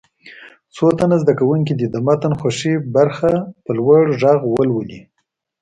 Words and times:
څو 0.75 0.85
تنه 0.99 1.15
زده 1.21 1.33
کوونکي 1.39 1.73
دې 1.79 1.87
د 1.91 1.95
متن 2.05 2.33
خوښې 2.39 2.73
برخه 2.95 3.31
په 3.63 3.71
لوړ 3.77 4.01
غږ 4.21 4.39
ولولي. 4.47 4.99